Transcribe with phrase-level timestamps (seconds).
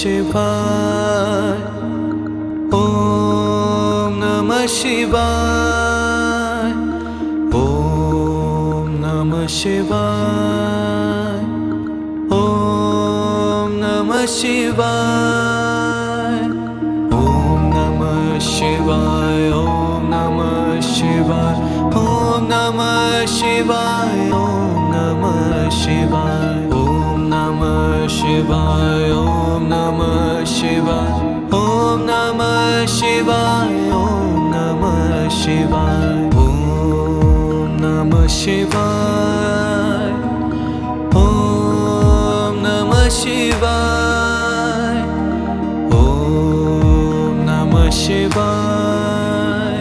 [0.00, 1.58] शिवाय।
[2.74, 2.76] ॐ
[4.22, 6.72] नमः शिवाय।
[7.60, 7.62] ॐ
[9.02, 11.44] नमः शिवाय।
[12.32, 15.09] ॐ नमः शिवाय।
[35.70, 36.06] शिवाय
[36.42, 40.08] ॐ नमः शिवाय
[41.20, 44.98] ॐ नमः शिवाय
[45.98, 49.78] ॐ नमः शिवाय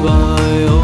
[0.06, 0.75] by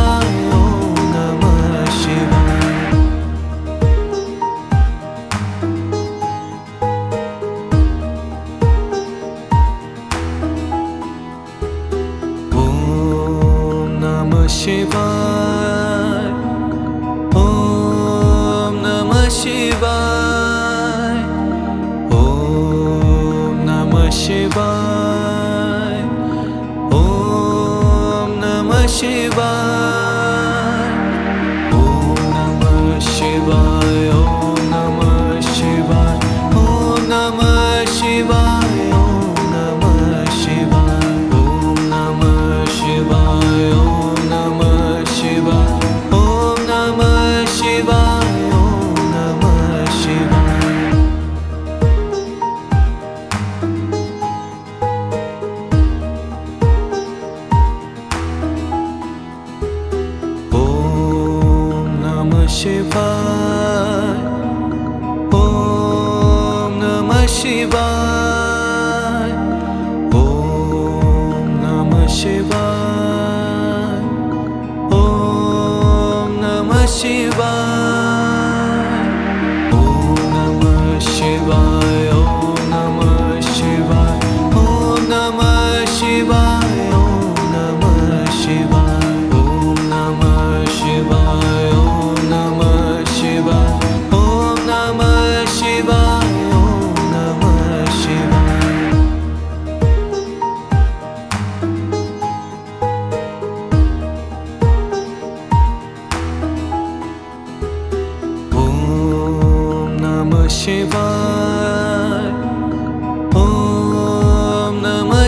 [0.00, 0.49] love.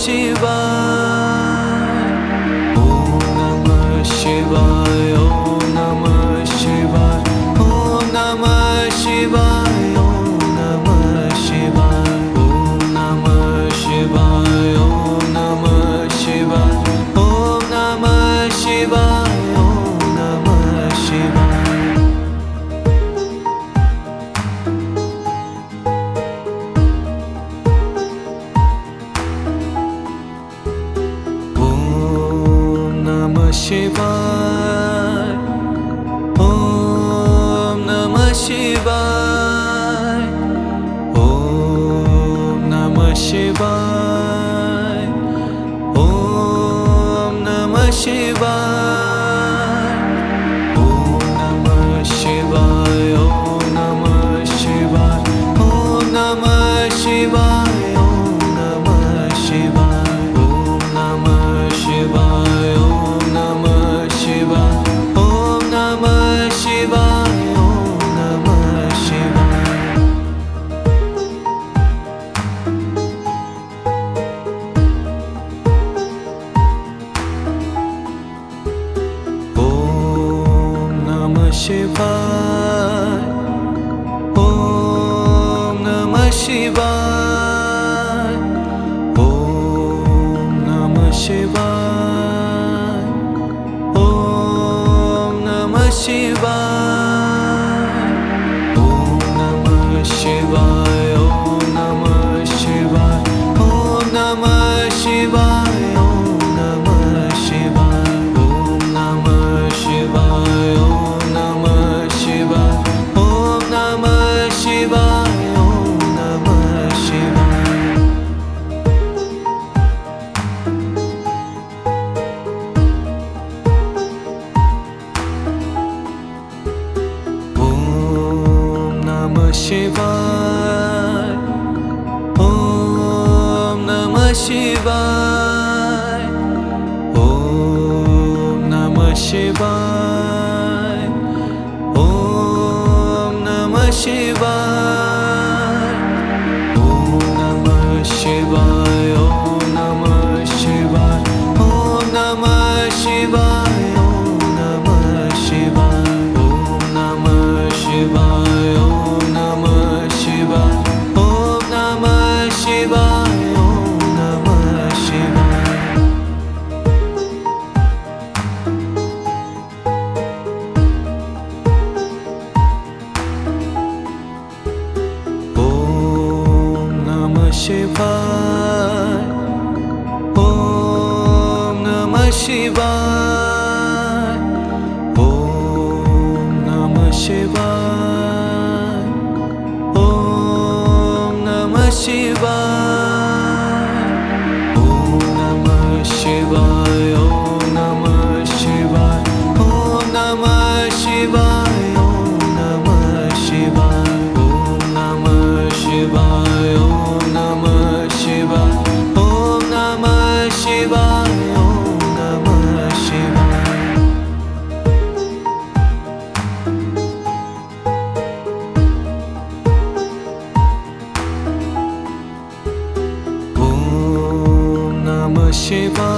[0.00, 0.73] शिवा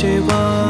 [0.00, 0.67] 去过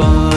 [0.00, 0.29] var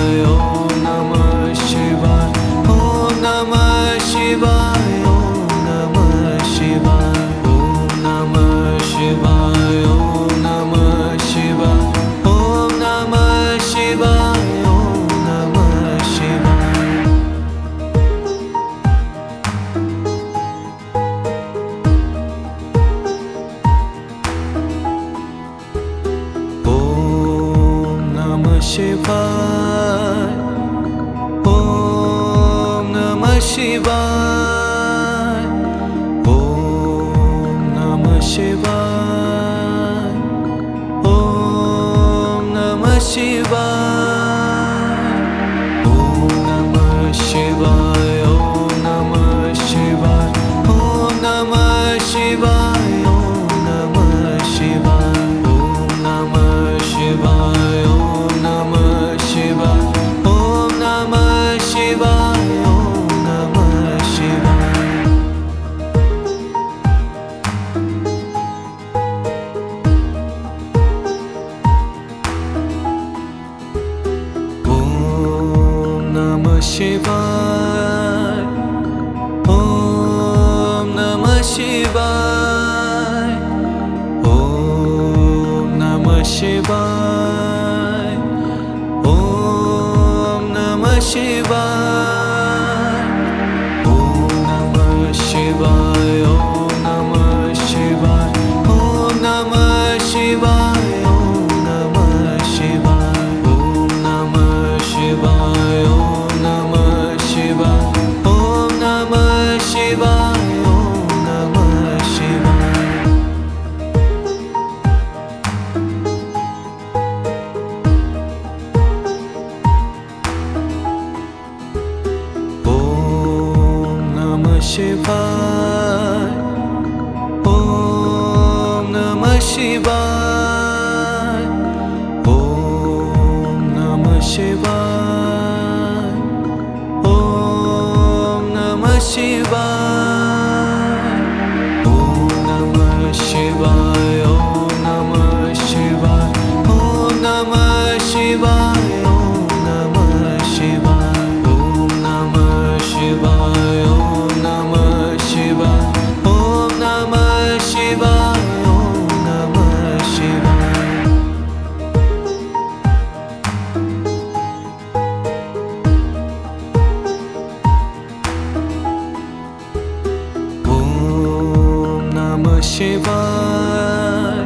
[172.63, 174.39] शिवाय।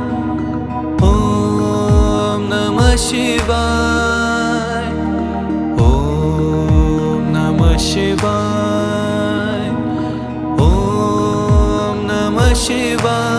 [1.07, 4.85] ॐ नमः शिवाय।
[5.85, 9.63] ॐ नमः शिवाय।
[10.65, 13.36] ॐ नमः शिवाय।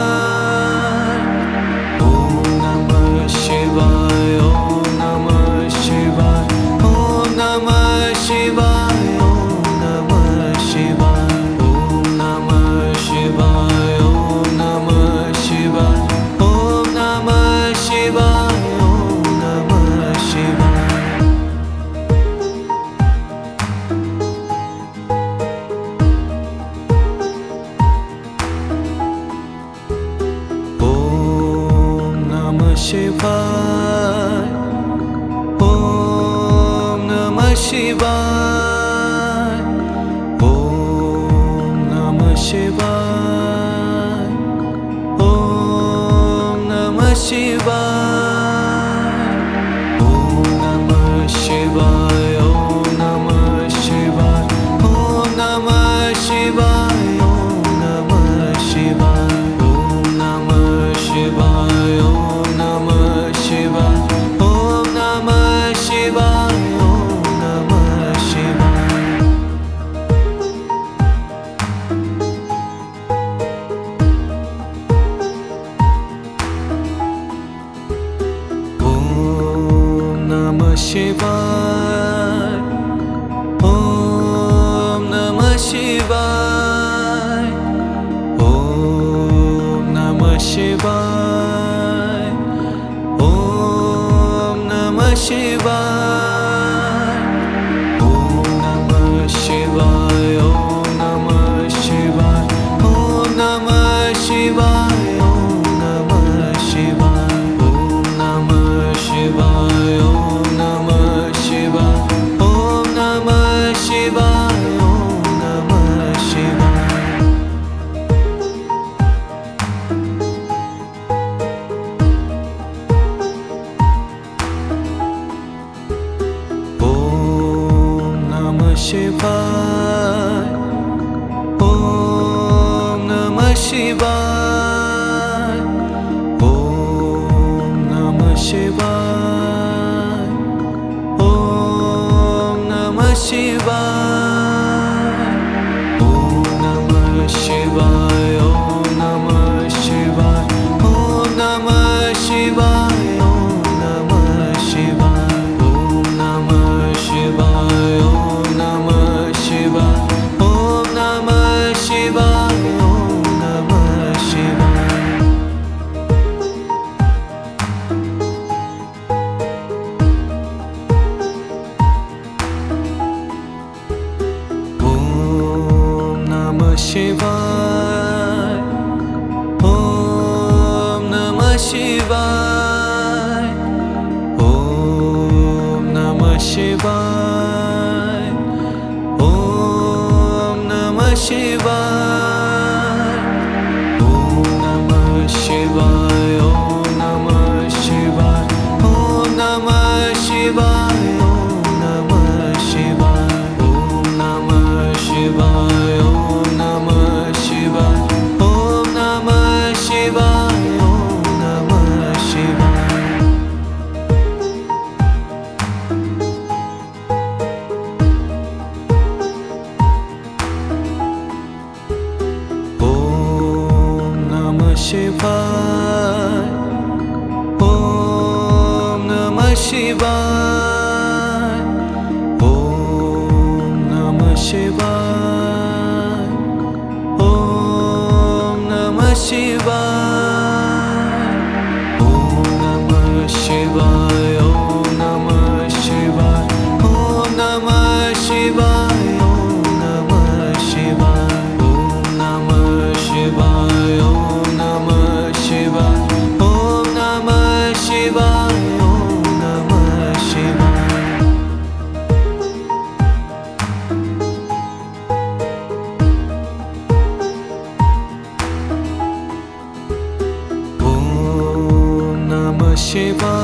[272.90, 273.37] 且把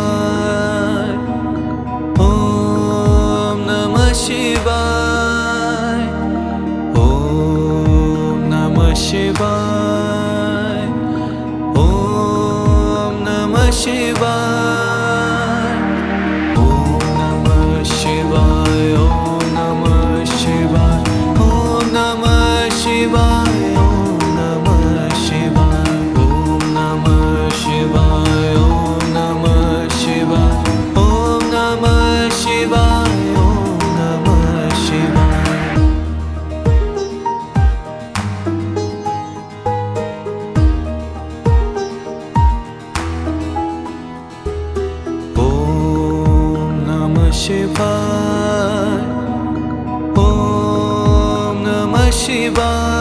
[52.50, 52.93] Bye.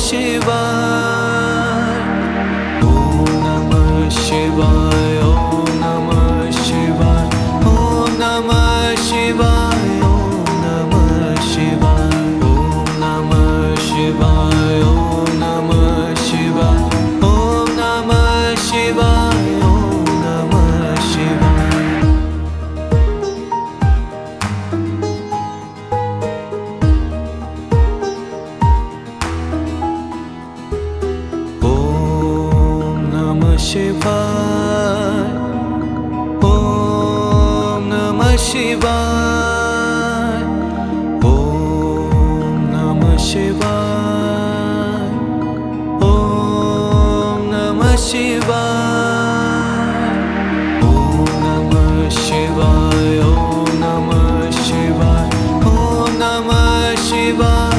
[0.00, 1.98] शिवाय.
[2.82, 5.19] ॐ नमः शिवाय
[57.30, 57.69] Спасибо.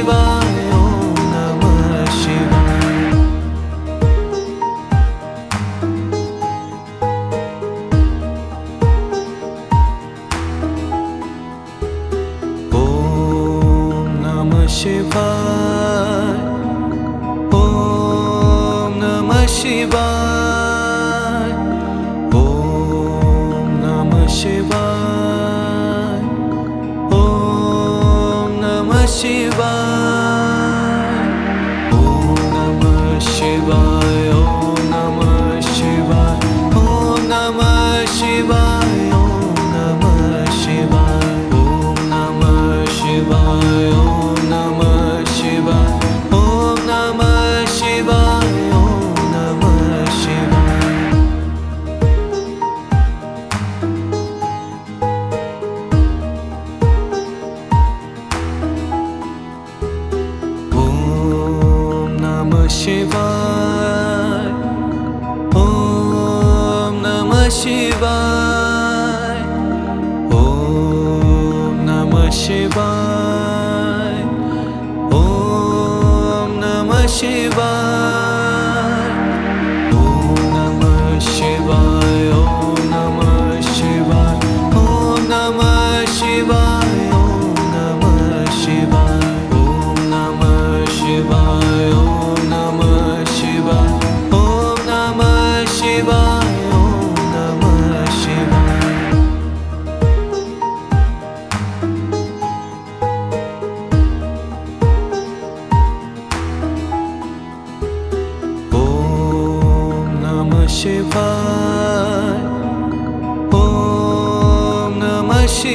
[0.00, 0.39] Співай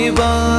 [0.06, 0.55] Shiva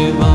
[0.00, 0.29] you